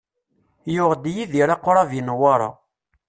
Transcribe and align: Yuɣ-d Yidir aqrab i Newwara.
Yuɣ-d 0.73 1.05
Yidir 1.15 1.49
aqrab 1.55 1.89
i 1.99 2.01
Newwara. 2.01 2.49